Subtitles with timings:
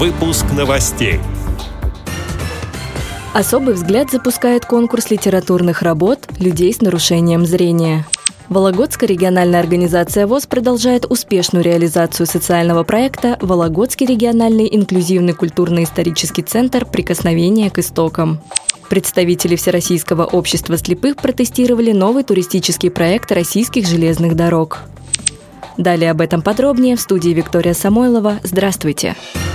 [0.00, 1.20] Выпуск новостей.
[3.34, 8.06] Особый взгляд запускает конкурс литературных работ людей с нарушением зрения.
[8.48, 17.68] Вологодская региональная организация ВОЗ продолжает успешную реализацию социального проекта «Вологодский региональный инклюзивный культурно-исторический центр «Прикосновение
[17.68, 18.40] к истокам».
[18.88, 24.78] Представители Всероссийского общества слепых протестировали новый туристический проект российских железных дорог.
[25.76, 28.40] Далее об этом подробнее в студии Виктория Самойлова.
[28.42, 29.14] Здравствуйте!
[29.14, 29.49] Здравствуйте!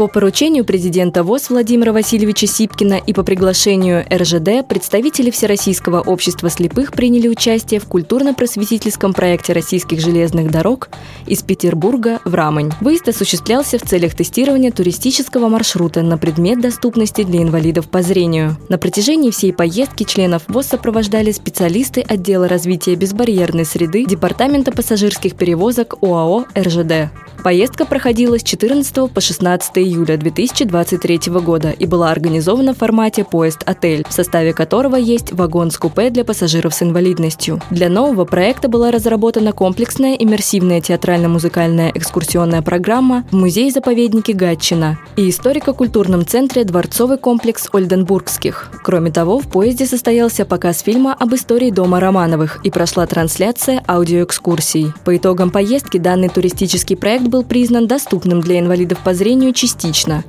[0.00, 6.92] По поручению президента ВОЗ Владимира Васильевича Сипкина и по приглашению РЖД представители Всероссийского общества слепых
[6.92, 10.88] приняли участие в культурно-просветительском проекте российских железных дорог
[11.26, 12.72] из Петербурга в Рамань.
[12.80, 18.56] Выезд осуществлялся в целях тестирования туристического маршрута на предмет доступности для инвалидов по зрению.
[18.70, 26.02] На протяжении всей поездки членов ВОЗ сопровождали специалисты отдела развития безбарьерной среды Департамента пассажирских перевозок
[26.02, 27.10] ОАО «РЖД».
[27.42, 34.04] Поездка проходила с 14 по 16 июля 2023 года и была организована в формате «Поезд-отель»,
[34.08, 37.60] в составе которого есть вагон с купе для пассажиров с инвалидностью.
[37.70, 46.26] Для нового проекта была разработана комплексная иммерсивная театрально-музыкальная экскурсионная программа в музее-заповеднике Гатчина и историко-культурном
[46.26, 48.70] центре «Дворцовый комплекс Ольденбургских».
[48.82, 54.92] Кроме того, в поезде состоялся показ фильма об истории дома Романовых и прошла трансляция аудиоэкскурсий.
[55.04, 59.69] По итогам поездки данный туристический проект был признан доступным для инвалидов по зрению частично,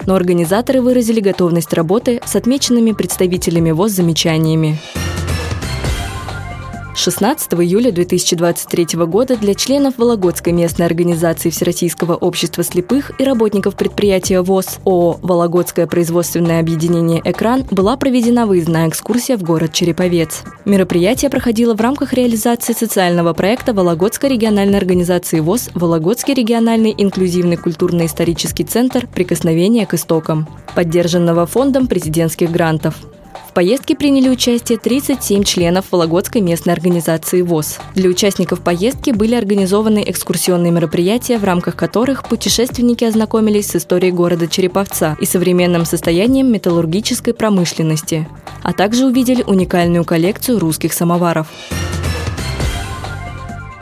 [0.05, 4.79] но организаторы выразили готовность работы с отмеченными представителями ВОЗ замечаниями.
[6.93, 14.41] 16 июля 2023 года для членов Вологодской местной организации Всероссийского общества слепых и работников предприятия
[14.41, 20.43] ВОЗ ООО «Вологодское производственное объединение «Экран» была проведена выездная экскурсия в город Череповец.
[20.65, 28.65] Мероприятие проходило в рамках реализации социального проекта Вологодской региональной организации ВОЗ «Вологодский региональный инклюзивный культурно-исторический
[28.65, 32.95] центр «Прикосновение к истокам», поддержанного фондом президентских грантов.
[33.51, 37.79] В поездке приняли участие 37 членов Вологодской местной организации ВОЗ.
[37.95, 44.47] Для участников поездки были организованы экскурсионные мероприятия, в рамках которых путешественники ознакомились с историей города
[44.47, 48.25] Череповца и современным состоянием металлургической промышленности,
[48.63, 51.47] а также увидели уникальную коллекцию русских самоваров.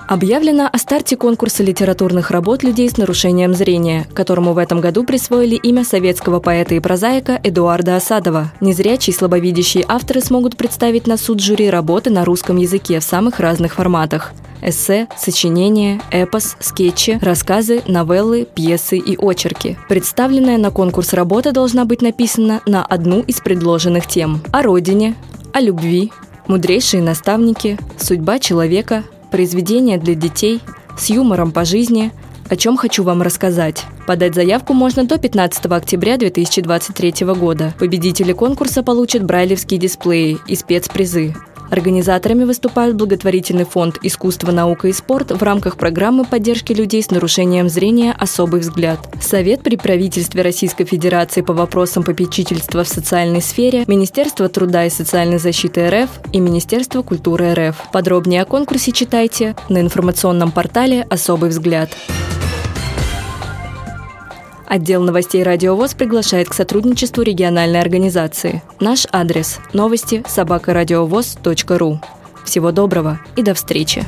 [0.10, 5.54] Объявлено о старте конкурса литературных работ людей с нарушением зрения, которому в этом году присвоили
[5.54, 8.52] имя советского поэта и прозаика Эдуарда Осадова.
[8.60, 13.40] Незрячие и слабовидящие авторы смогут представить на суд жюри работы на русском языке в самых
[13.40, 14.34] разных форматах
[14.64, 19.78] эссе, сочинения, эпос, скетчи, рассказы, новеллы, пьесы и очерки.
[19.88, 25.16] Представленная на конкурс работа должна быть написана на одну из предложенных тем– о родине,
[25.54, 26.12] о любви,
[26.48, 30.62] мудрейшие наставники, судьба человека, произведение для детей,
[30.98, 32.12] с юмором по жизни,
[32.50, 33.86] о чем хочу вам рассказать.
[34.08, 37.74] Подать заявку можно до 15 октября 2023 года.
[37.78, 41.36] Победители конкурса получат брайлевские дисплеи и спецпризы.
[41.70, 47.70] Организаторами выступают благотворительный фонд «Искусство, наука и спорт» в рамках программы поддержки людей с нарушением
[47.70, 49.00] зрения «Особый взгляд».
[49.22, 55.38] Совет при правительстве Российской Федерации по вопросам попечительства в социальной сфере, Министерство труда и социальной
[55.38, 57.76] защиты РФ и Министерство культуры РФ.
[57.92, 61.90] Подробнее о конкурсе читайте на информационном портале «Особый взгляд».
[64.70, 68.62] Отдел новостей «Радио ВОЗ» приглашает к сотрудничеству региональной организации.
[68.80, 72.00] Наш адрес– новости собакарадиовоз.ру.
[72.46, 74.06] Всего доброго и до встречи!